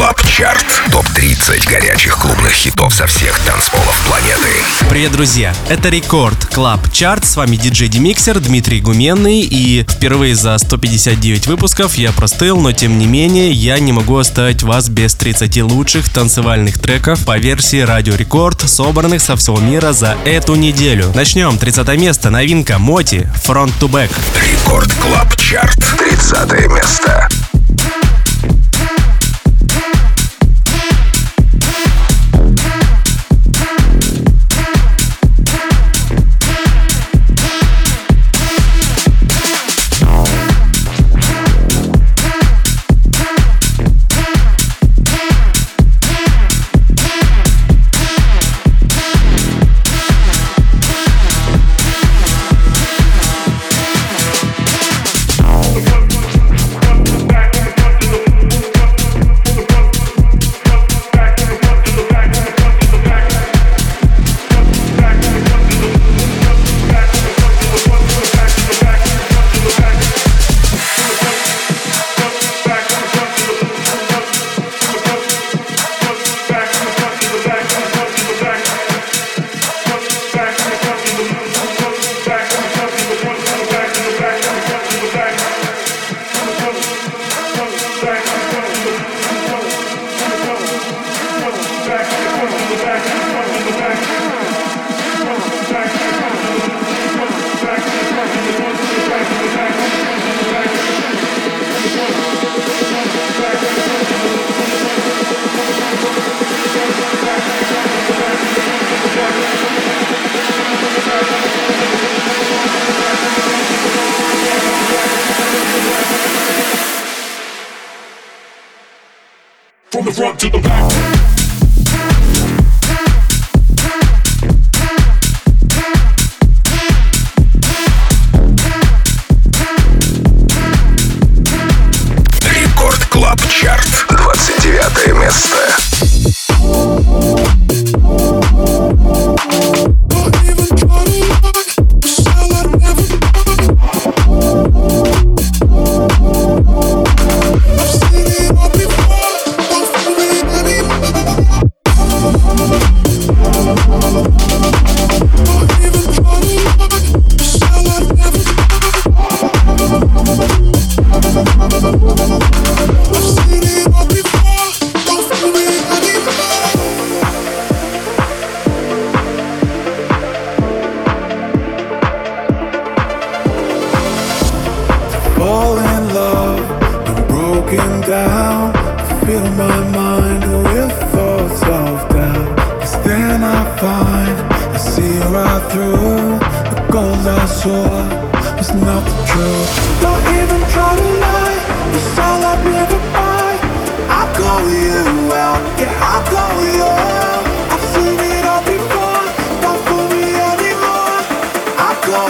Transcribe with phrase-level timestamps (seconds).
[0.00, 0.64] Club Chart.
[0.92, 4.48] Топ-30 горячих клубных хитов со всех танцполов планеты.
[4.88, 5.54] Привет, друзья!
[5.68, 7.26] Это Record Club Chart.
[7.26, 9.40] С вами диджей DimixeR Дмитрий Гуменный.
[9.40, 14.62] И впервые за 159 выпусков я простыл, но тем не менее я не могу оставить
[14.62, 20.16] вас без 30 лучших танцевальных треков по версии Радио Рекорд, собранных со всего мира за
[20.24, 21.12] эту неделю.
[21.14, 21.58] Начнем.
[21.58, 22.30] 30 место.
[22.30, 23.30] Новинка MOTi.
[23.46, 24.10] Front to Back.
[24.34, 25.76] Record Club Chart.
[25.98, 27.28] 30 место.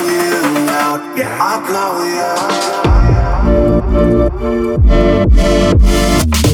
[0.08, 1.00] you out.
[1.16, 1.38] Yeah.
[1.40, 2.04] I'll blow
[6.44, 6.49] you.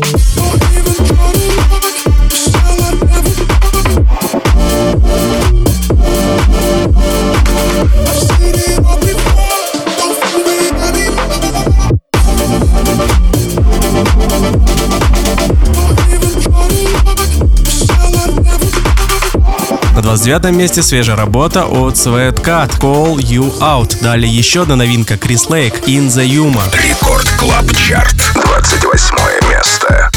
[20.27, 24.03] 29 месте свежая работа от Sweat Cat Call You Out.
[24.03, 26.65] Далее еще одна новинка Chris Lake In The Yuma.
[26.83, 28.17] Record Club Chart.
[28.35, 30.11] 28 место.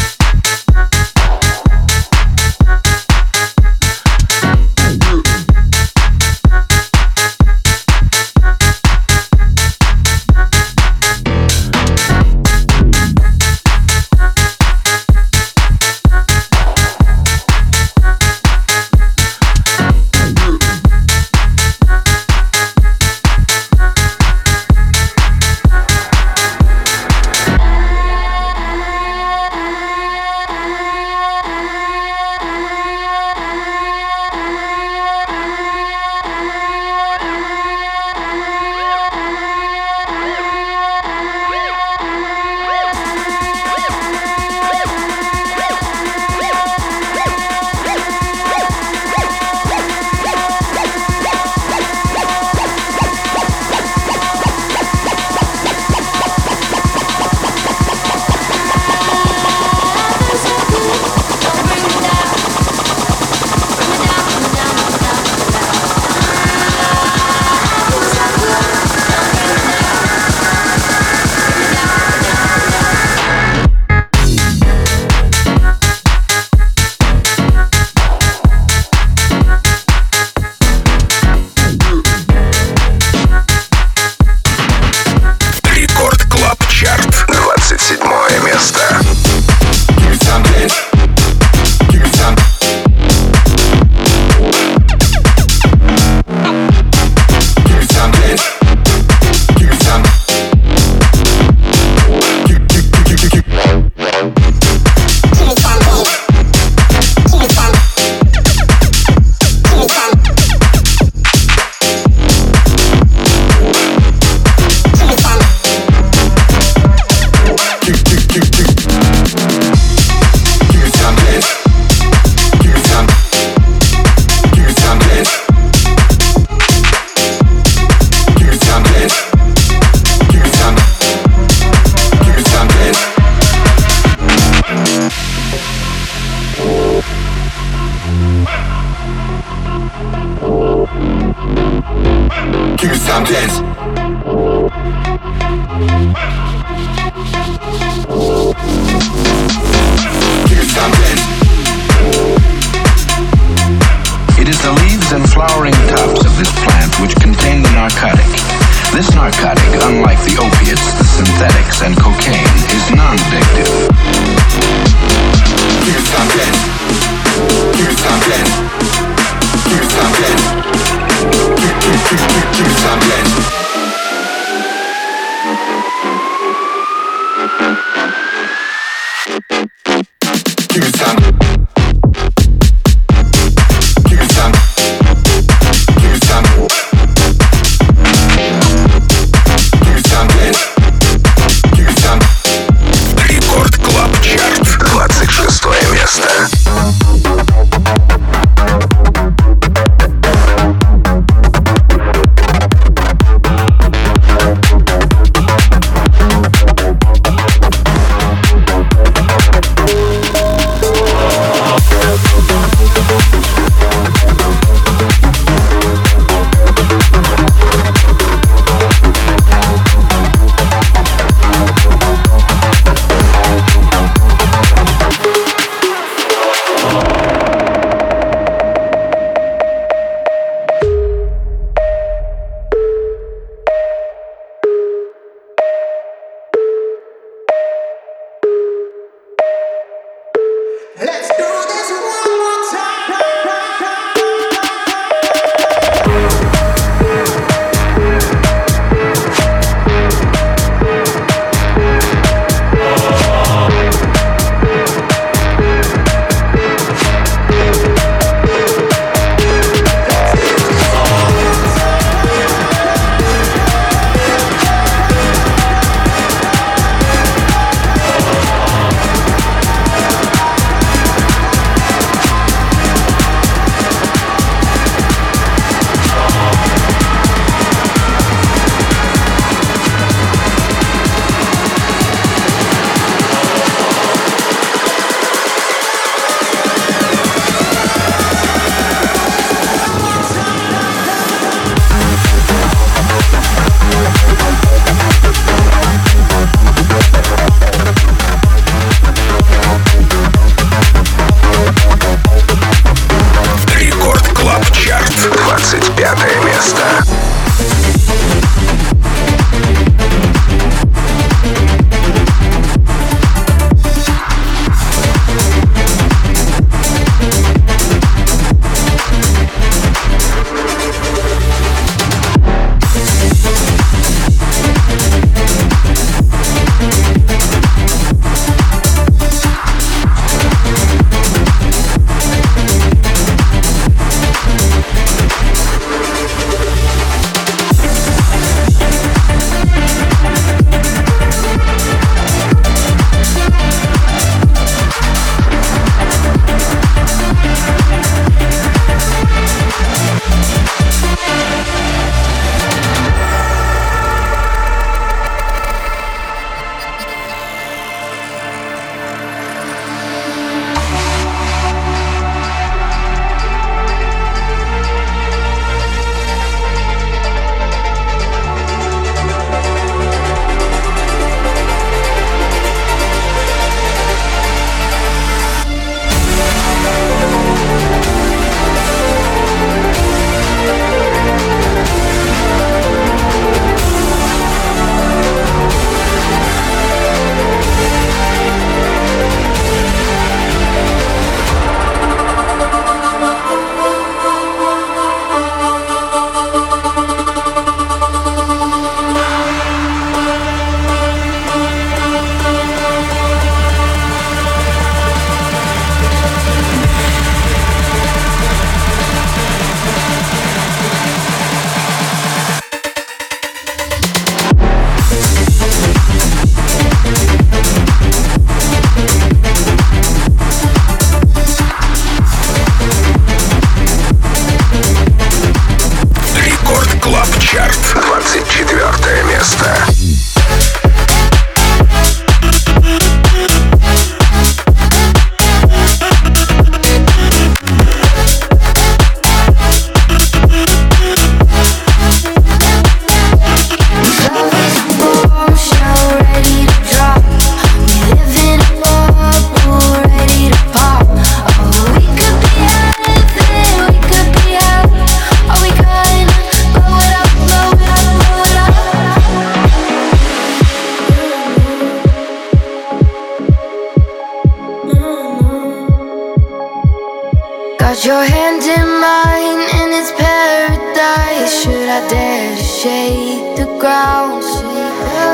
[467.89, 471.49] Got your hand in mine and it's paradise.
[471.59, 474.43] Should I dare to shake the ground?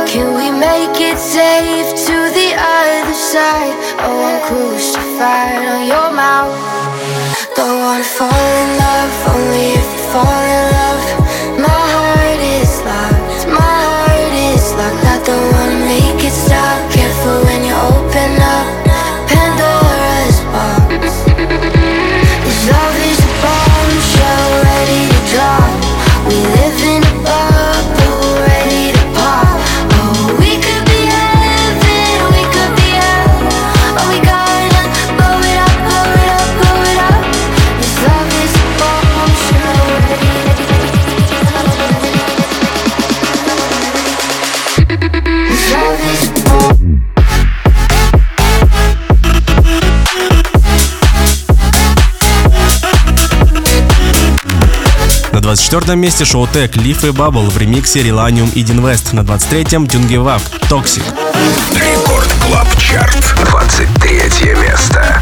[0.08, 3.76] Can we make it safe to the other side?
[4.00, 6.56] Oh, I'm crucified on your mouth.
[7.58, 11.04] Don't wanna fall in love, only if you fall in love.
[11.60, 15.04] My heart is locked, my heart is locked.
[15.04, 16.80] I don't wanna make it stop.
[16.96, 18.75] Careful when you open up.
[55.56, 59.14] 24 месте шоу Тек Лиф и Бабл в ремиксе Реланиум и Динвест.
[59.14, 61.04] На 23-м Дюнгевак Токсик.
[61.72, 63.36] Рекорд Клаб Чарт.
[63.50, 65.22] 23 место.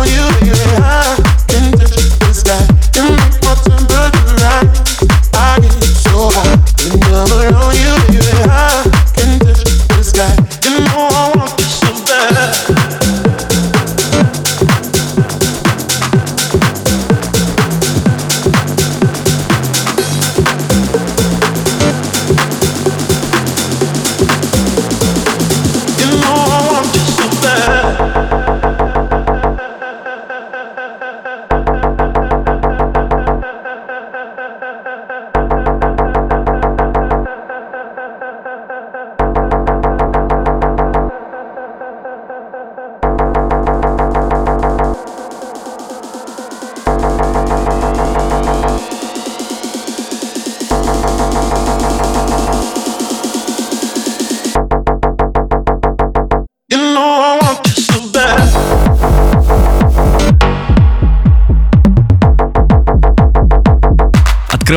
[0.00, 0.06] You
[0.46, 2.79] you, I can touch the sky.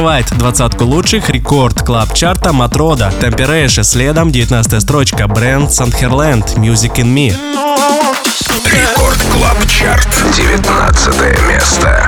[0.04, 3.10] Открывает двадцатку лучших рекорд клаб чарта Матрода.
[3.22, 7.30] Темперейши следом 19 строчка бренд Санхерленд Music in Me.
[8.66, 12.06] Рекорд клаб чарт 19 место.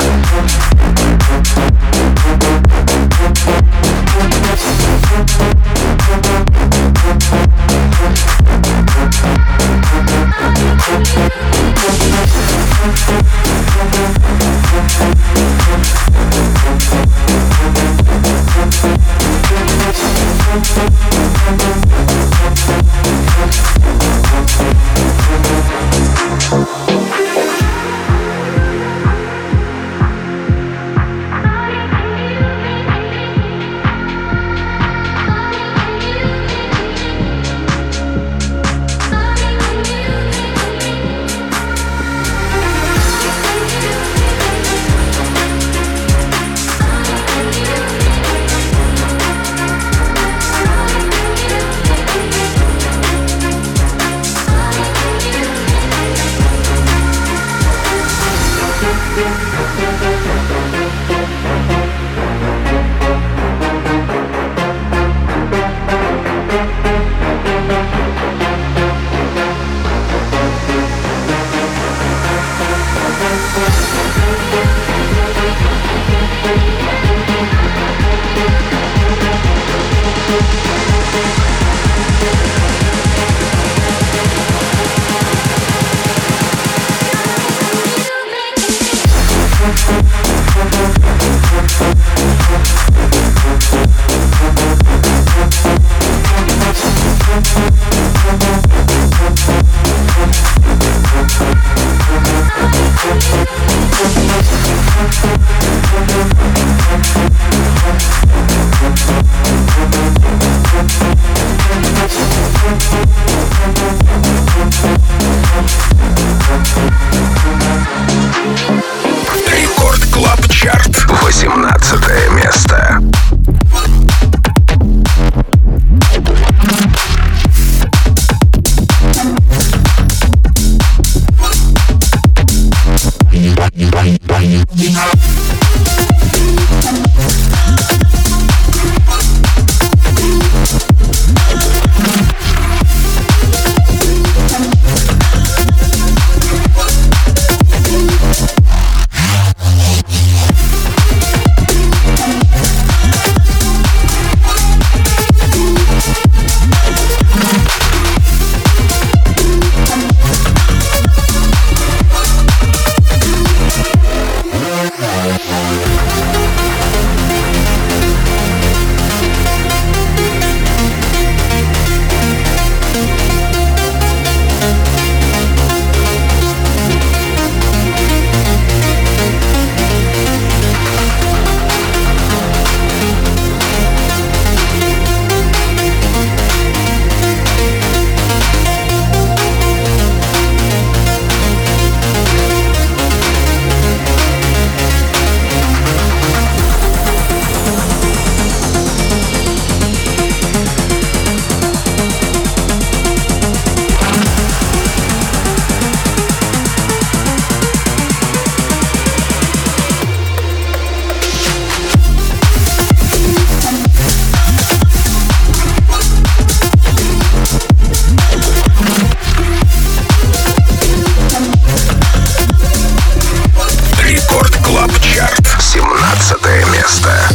[226.85, 227.34] место.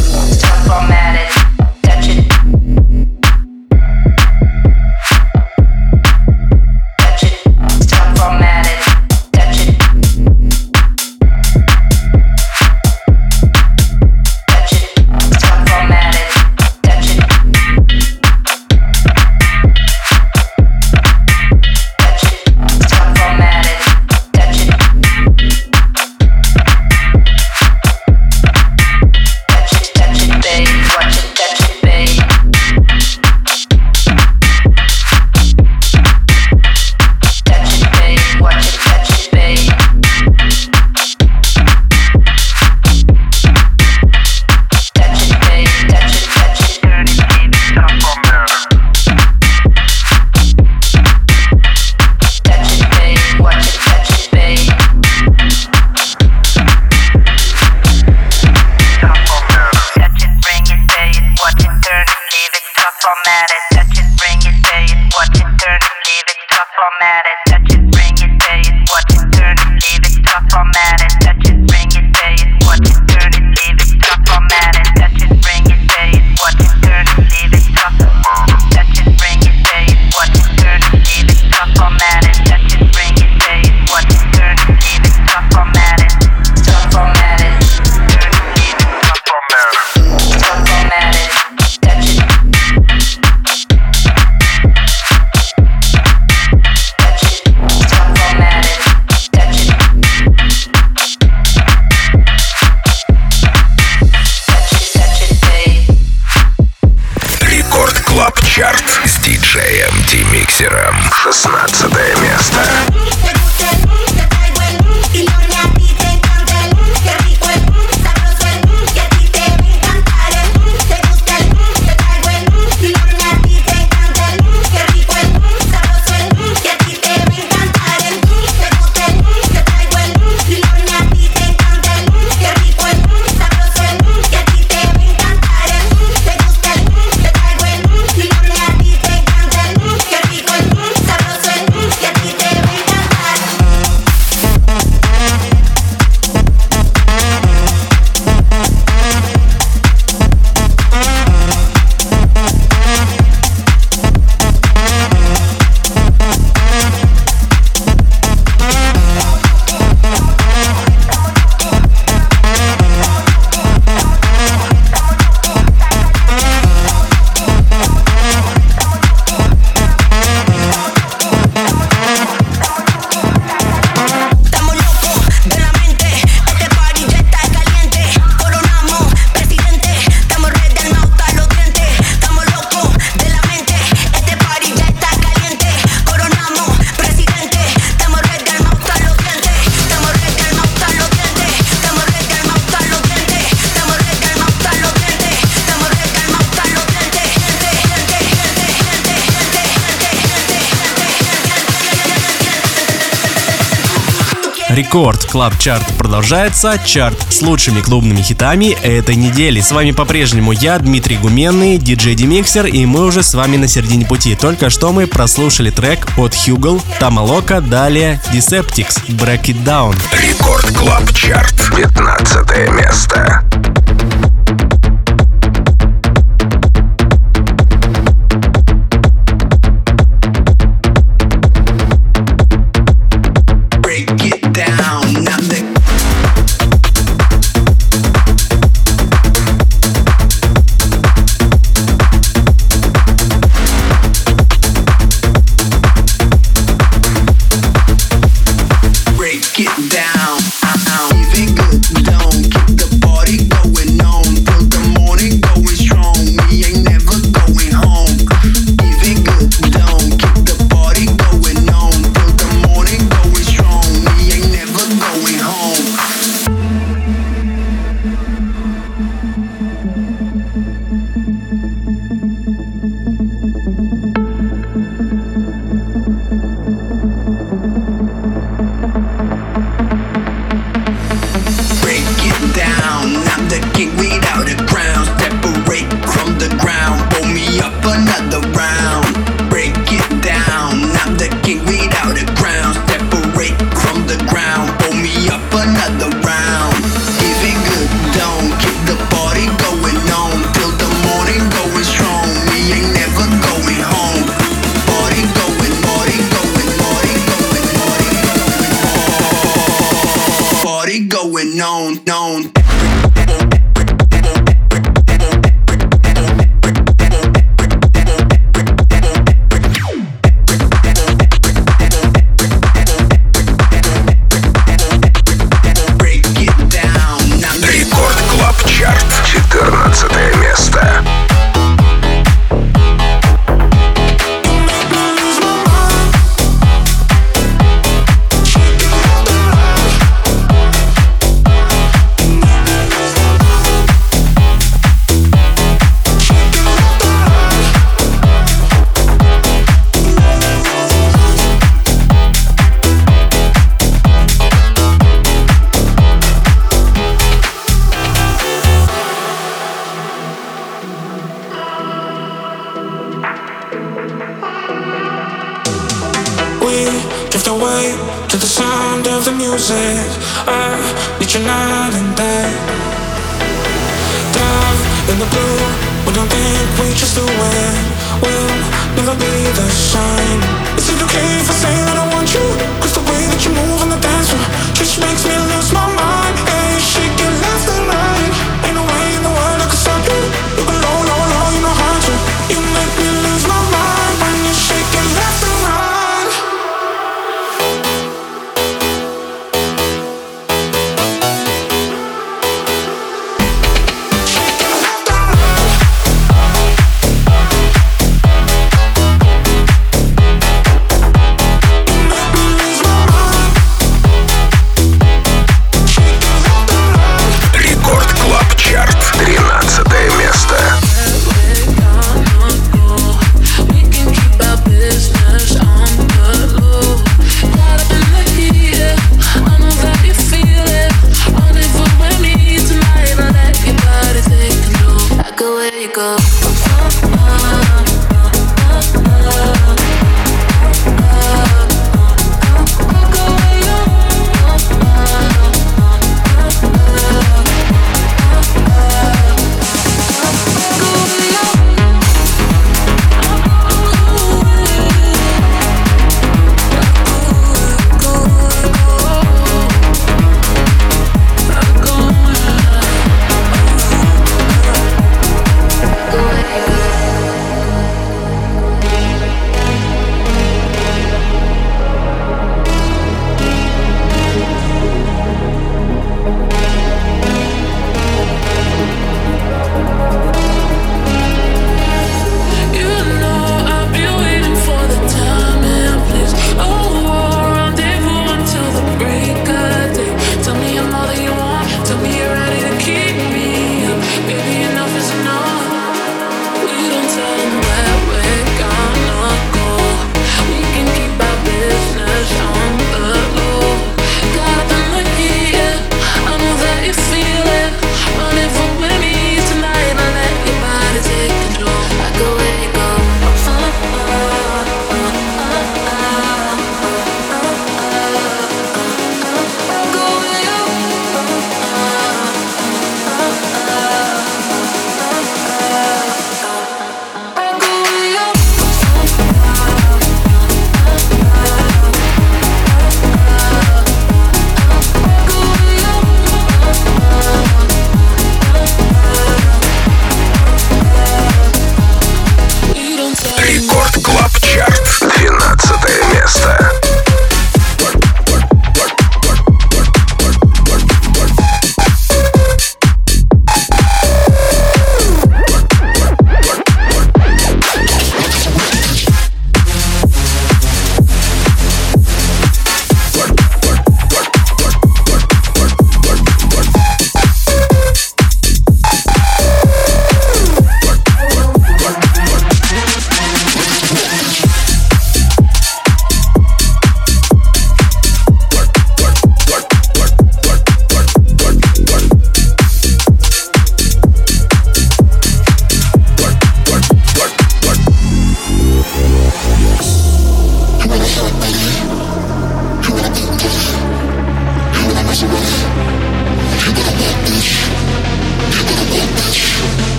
[204.73, 206.79] Record Club Chart продолжается.
[206.85, 209.59] Чарт с лучшими клубными хитами этой недели.
[209.59, 214.05] С вами по-прежнему я, Дмитрий Гуменный, диджей DimixeR, и мы уже с вами на середине
[214.05, 214.33] пути.
[214.35, 219.93] Только что мы прослушали трек от Hugel, Тамалока, далее Deceptics, Break It Down.
[220.13, 223.43] Record Club Chart, 15 место.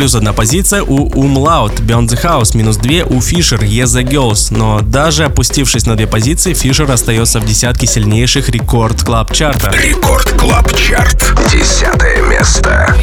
[0.00, 4.46] Плюс одна позиция у Umlaut, Beyond the House, минус две у Fisher, Yeah the Girls.
[4.48, 9.70] Но даже опустившись на две позиции, Fisher остается в десятке сильнейших Record Club Chart'а.
[9.72, 11.34] Record Club Chart.
[11.52, 12.96] Десятое место.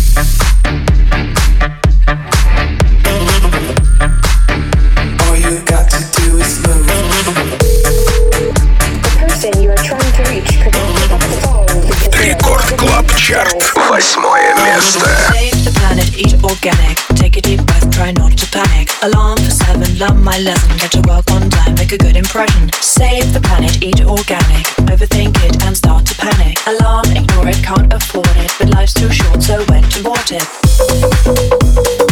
[15.32, 16.96] Save the planet, eat organic.
[17.14, 18.88] Take a deep breath, try not to panic.
[19.02, 20.76] Alarm for seven, learn my lesson.
[20.90, 22.70] To on time, make a good impression.
[22.80, 24.66] Save the planet, eat organic.
[24.90, 26.56] Overthink it and start panic.
[26.66, 28.52] Alarm, ignore it, can't afford it.
[28.58, 32.11] But life's too short, so when to board it.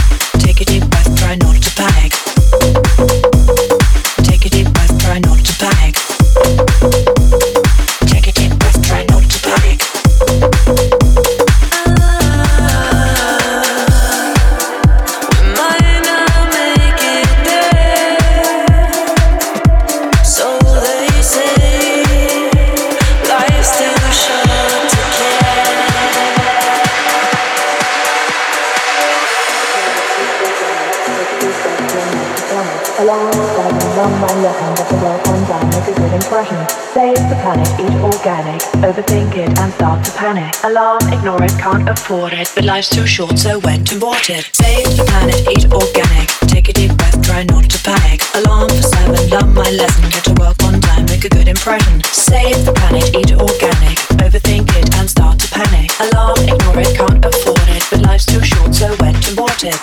[36.40, 36.68] expression.
[36.94, 38.60] Save the planet, eat organic.
[38.82, 40.54] Overthink it and start to panic.
[40.64, 42.50] Alarm, ignore it, can't afford it.
[42.54, 44.48] But life's too short, so when to abort it.
[44.52, 46.28] Save the planet, eat organic.
[46.48, 48.22] Take a deep breath, try not to panic.
[48.34, 50.10] Alarm for seven, learn my lesson.
[50.10, 52.02] Get to work on time, make a good impression.
[52.04, 53.96] Save the planet, eat organic.
[54.24, 55.90] Overthink it and start to panic.
[56.00, 57.84] Alarm, ignore it, can't afford it.
[57.90, 59.78] But life's too short, so when to abort it.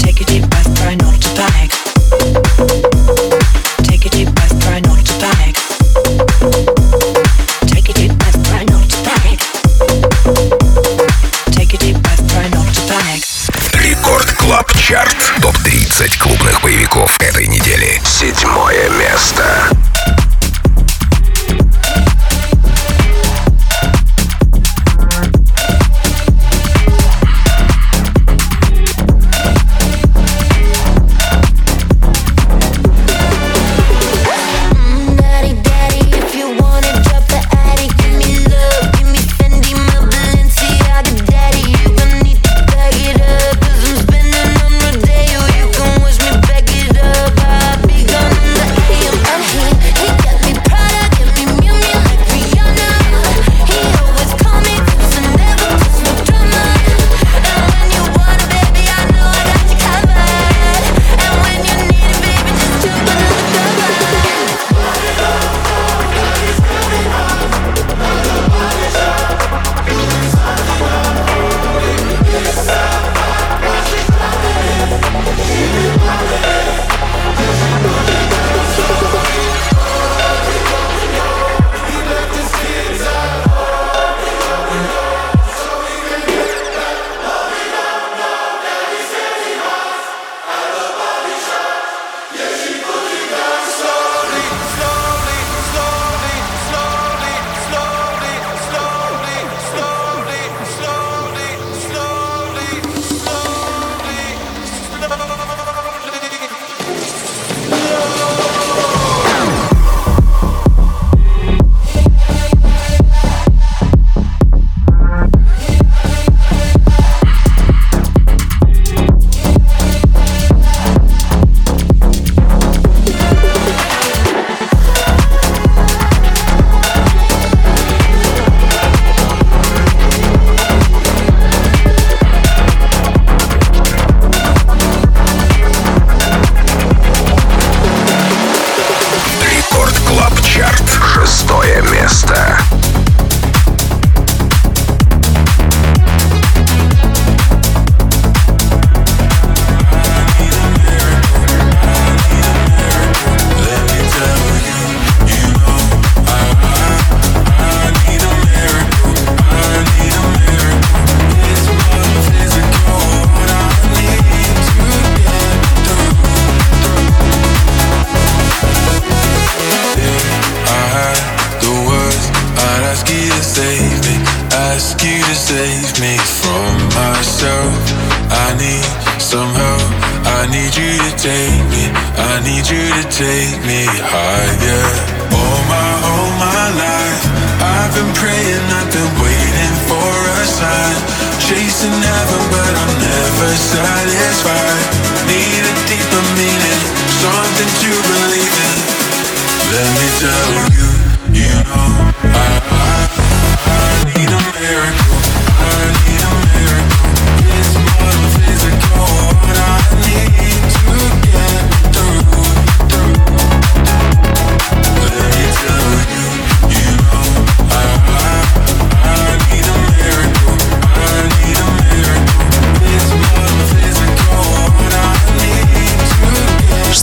[0.00, 1.65] Take a deep breath, try not to panic.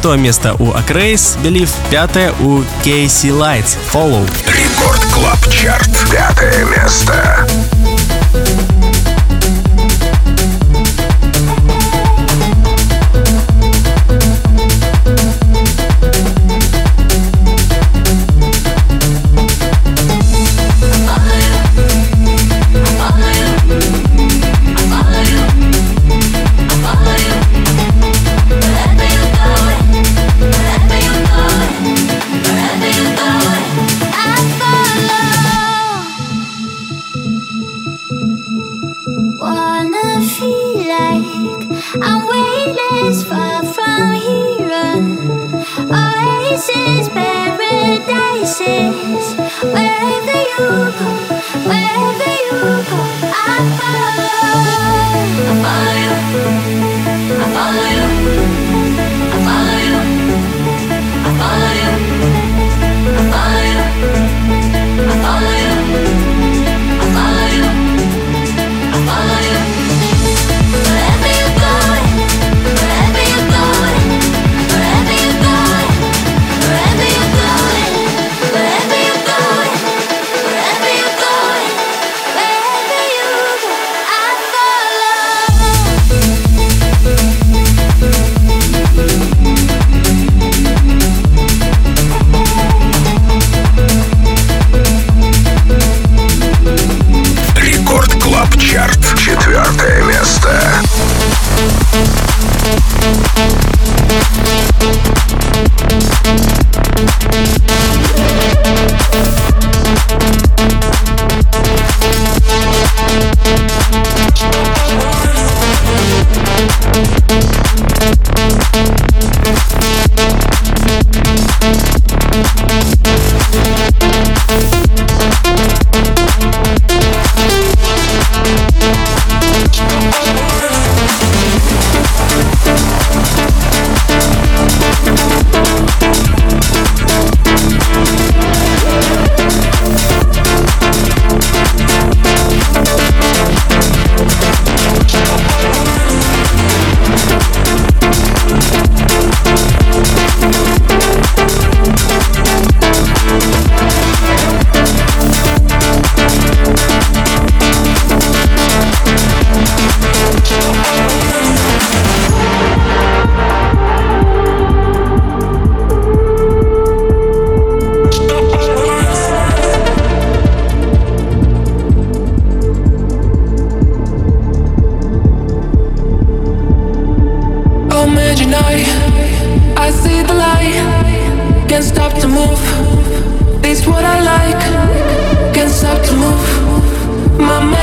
[0.04, 1.70] Шестое место у ACRAZE, Believe.
[1.90, 4.30] Пятое у KC Lights, Follow.
[4.48, 5.90] Record Club Chart.
[6.12, 7.48] Пятое место.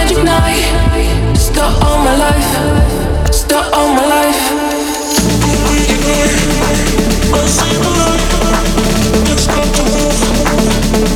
[0.00, 1.36] magic night.
[1.36, 3.34] Start all my life.
[3.34, 4.40] Start all my life.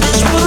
[0.07, 0.44] I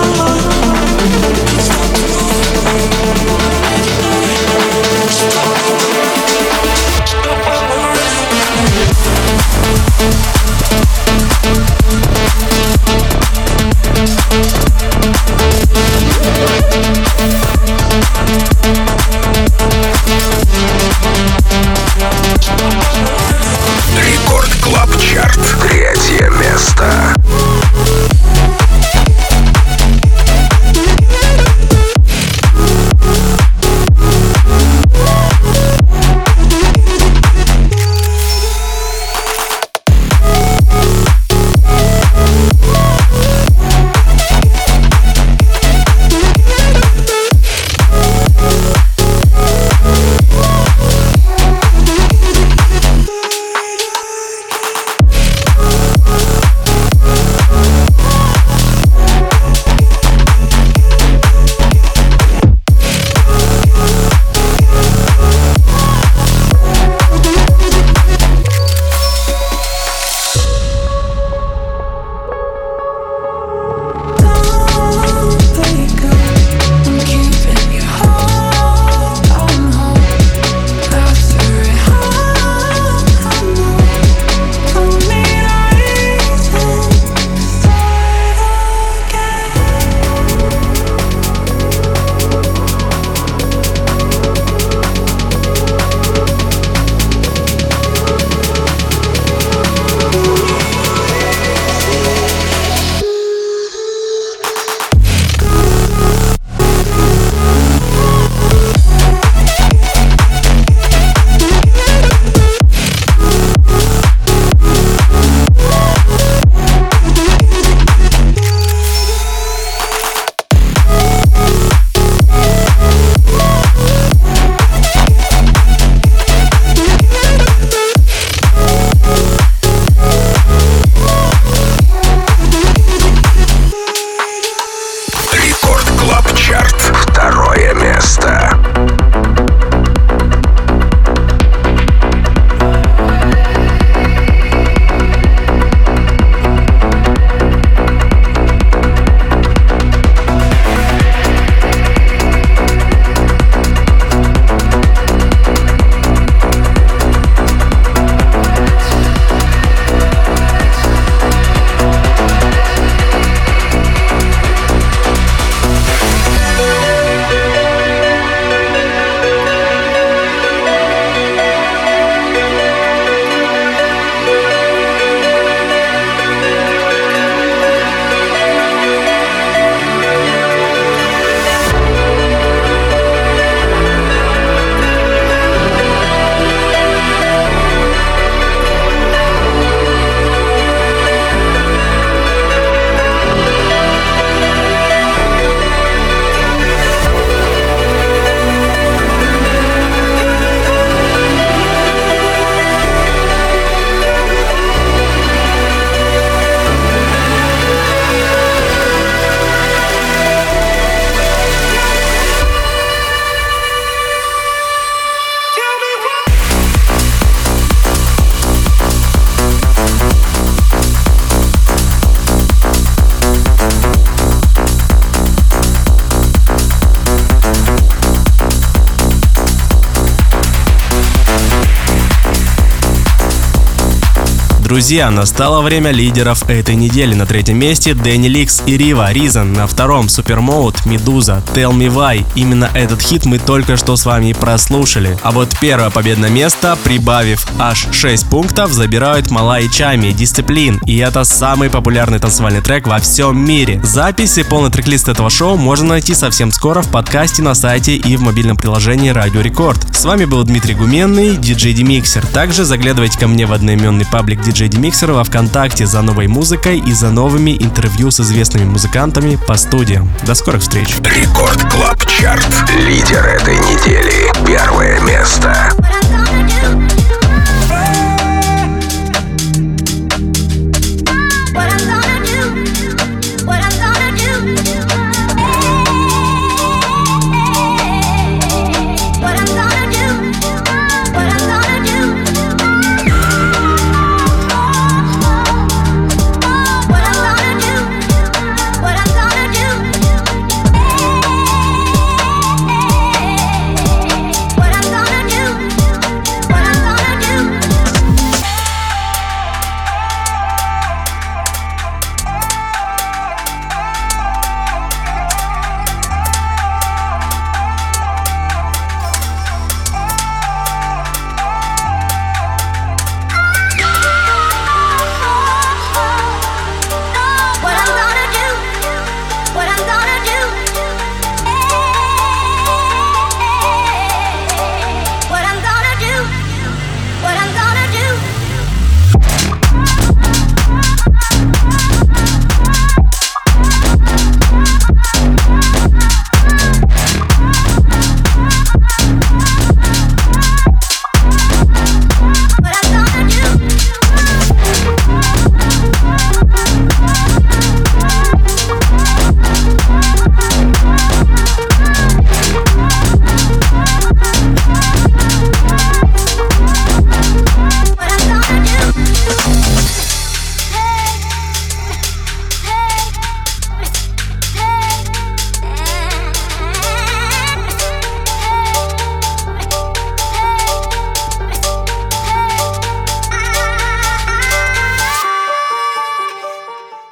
[234.77, 237.15] Друзья, настало время лидеров этой недели.
[237.15, 239.51] На третьем месте Дэнни Ликс и Рива Ризан.
[239.51, 242.23] На втором Supermode, Meduza, Tell Me Why.
[242.35, 245.17] Именно этот хит мы только что с вами прослушали.
[245.23, 250.79] А вот первое победное место, прибавив аж 6 пунктов, забирают Malaa и Tchami, Discipline.
[250.85, 253.81] И это самый популярный танцевальный трек во всем мире.
[253.83, 258.15] Запись и полный трек-лист этого шоу можно найти совсем скоро в подкасте на сайте и
[258.15, 259.87] в мобильном приложении Радио Рекорд.
[259.97, 262.23] С вами был Дмитрий Гуменный, диджей DimixeR.
[262.27, 266.93] Также заглядывайте ко мне в одноименный паблик диджей DimixeR'а во Вконтакте за новой музыкой и
[266.93, 270.09] за новыми интервью с известными музыкантами по студиям.
[270.25, 270.95] До скорых встреч!
[270.97, 272.47] Рекорд Клаб Чарт.
[272.75, 274.31] Лидер этой недели.
[274.45, 275.71] Первое место.
[275.79, 276.86] What I'm gonna do